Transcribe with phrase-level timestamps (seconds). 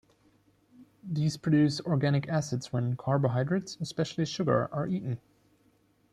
[1.03, 5.21] These produce organic acids when carbohydrates, especially sugar, are eaten.